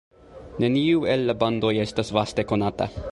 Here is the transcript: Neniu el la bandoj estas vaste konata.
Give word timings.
Neniu 0.63 1.05
el 1.15 1.27
la 1.31 1.37
bandoj 1.43 1.73
estas 1.85 2.11
vaste 2.19 2.47
konata. 2.53 2.89